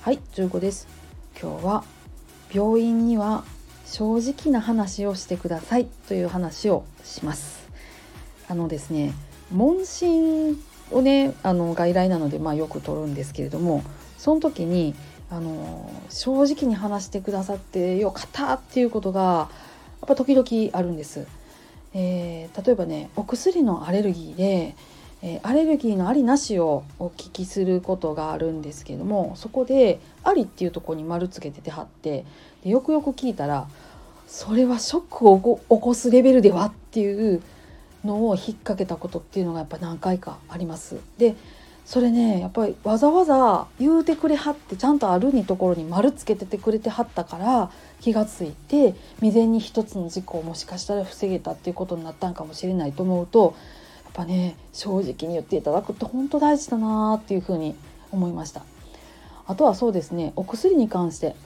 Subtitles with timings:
[0.00, 0.88] はい15です
[1.38, 1.84] 今日は
[2.50, 3.44] 病院には
[3.84, 7.68] 正直な話をしてくださいという話をします
[8.48, 9.12] あのですね
[9.52, 10.58] 問診
[10.90, 13.82] をねあの外来なのでまあよく取るんですけれども
[14.16, 14.94] その時に
[15.28, 21.26] あの正直に話してくださってよかったっていうことがやっぱ時々あるんです。
[21.98, 24.76] えー、例えばねお薬のアレルギーで、
[25.22, 32.26] えー、アレルギーのありなしをお聞きすることがあるんですけどもそこで「あり」っていうとこに丸つけててはって
[32.62, 33.66] でよくよく聞いたら
[34.26, 37.42] それはショックを起こすレベルではっていう
[38.04, 40.96] のを引っ掛けたことっていうのがやっぱ何回かあります。
[41.16, 41.34] で
[41.86, 53.54] それねやっぱりわざわざ言うてくれはってちゃんとあるにところに丸つけててくれてはったから気がついて未然に一つの事故をもしかしたら防げたっていうことになったんかもしれないと思うと
[54.04, 57.76] やっぱね正直に言っていただくって本当大事だなっていうふうに
[58.10, 58.62] 思いました。
[59.46, 61.36] あとはそうですねお薬に関して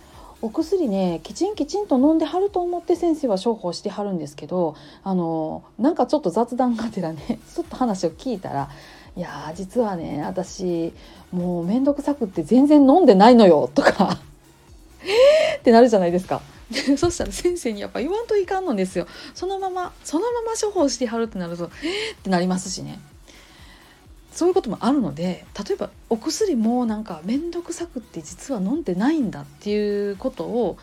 [0.40, 4.74] お薬ねきちんきちんと飲んではると思って先生は処方してはるんですけど
[5.04, 8.70] あのなんかちょっと雑談がてらねちょっと話を聞いたら
[9.16, 10.92] いや実はね私
[11.32, 14.18] もう面倒くさくって全然飲んでないのよ」とか。
[15.58, 16.42] ってなるじゃないですか。
[16.70, 19.06] で そしたら先生にやっぱ言わんといかんのですよ。
[19.34, 23.00] そのままそのまま処方してはるってなると「えー、ってなりますしね。
[24.32, 30.78] そういうこともあるので例えばお薬もなんか面倒くさくって実は飲んでないんだっていうことを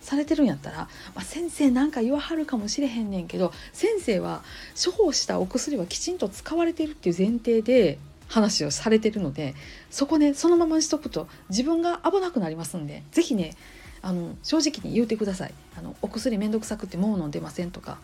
[0.00, 4.42] されてるんやったら、まあ、先生なんか言わはるかもしれへんねんけど先生は
[4.82, 9.54] 処方したお薬はきちんと使われてるっていう前提で話をされてるので
[9.90, 13.56] そこねそのままにしとくと自分が危なくなりますんで是非ね
[14.02, 17.98] あの正直に言うてくださいあのお薬めんどくさくてもう飲んでませんとか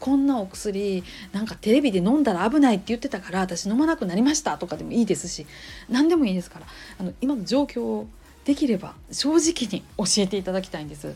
[0.00, 5.46] こんなお薬なんかテレビで飲んだら危ないって言ってたから私飲まなくなりましたとかでもいいですし
[5.90, 6.66] 何でもいいですから
[6.98, 8.08] あの今の状況を
[8.44, 11.14] できれば正直に教えていただきたいんです。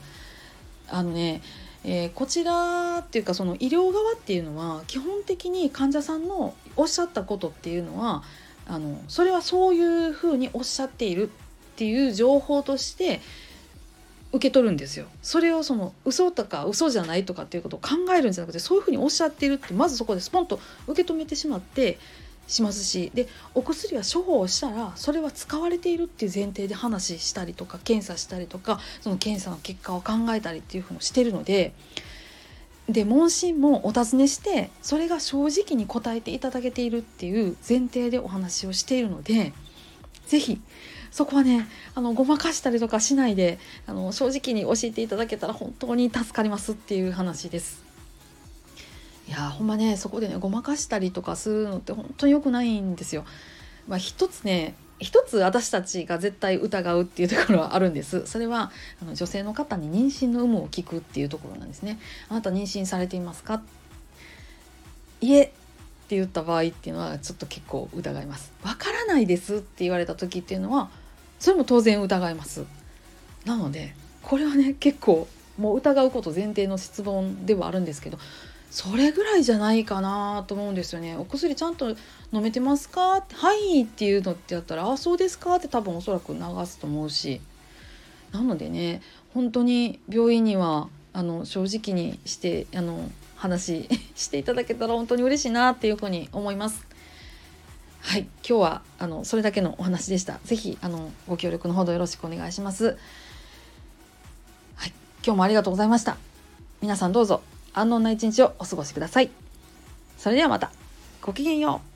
[0.88, 1.42] あのね
[1.88, 8.24] えー、こちらっていうかその医療側っていうのは基本的に患者さんのおっしゃったことっていうのは
[8.66, 13.20] あのそれはそういうふうにおっしゃっているっていう情報として
[14.32, 15.06] 受け取るんですよ。
[15.22, 20.58] それをその嘘とか嘘じゃないとかっていうことを考えるんじゃなくてそういうふうにおっしゃっているってまずそこでスポンと
[20.88, 21.98] 受け止めてしまって
[22.46, 31.74] しますしでお薬は処方したらそれは使われているっていう前提で話したりとか検査したりとかその検査の結果を考えたりっていうふうにしてるので
[32.88, 39.52] で問診もお尋ねしてそれが正直に答えていただけているっていう前提でお話をしているので
[40.26, 40.60] 是非
[41.10, 47.85] そこはねあのごまかしたりとかしないであの正直に教えていただけたら本当に助かりますっていう話です。
[49.28, 53.24] いやほんまねそこでねごまかしたりとかするのって本当に良くないんですよ。
[53.88, 58.26] まあ、一つね一つ私たちが絶対疑うっていうところはあるんです。
[58.26, 58.72] それは
[59.02, 61.98] あの女性の方に妊娠の有無を聞くっていうところなんですね。
[62.28, 63.62] あなた妊娠されていますか？
[65.20, 65.46] いえっ
[66.08, 68.52] て言った場合っていうのはちょっと結構疑います。
[68.62, 70.88] わからないですって言われた時っていうのは
[71.38, 72.64] それも当然疑います。
[73.44, 78.18] なのでこれはね結構もう疑うこと前提の質問ではあるんですけど
[78.70, 81.16] それぐらいじゃないかなと思うんですよね。
[81.16, 81.90] お薬ちゃんと
[82.32, 83.24] 飲めてますか？
[83.32, 87.40] はいっていうのってやったら「あそうですか」って多分おそらく流すと思うし
[88.32, 89.00] なのでね
[89.32, 96.86] 本当に病院にはあの正直にしてあの話 していただけたら本当に嬉しいなっていうふうに思います。
[98.00, 100.38] はい、今日はあのそれだけのお話でした。
[100.44, 102.96] ぜひあのご協力のほどよろしくお願いします。
[104.76, 104.92] はい、
[105.24, 106.16] 今日もありがとうございました。
[106.80, 107.42] 皆さんどうぞ
[107.76, 109.30] 安穏な一日をお過ごしください。
[110.16, 110.70] それではまた。
[111.20, 111.95] ごきげんよう。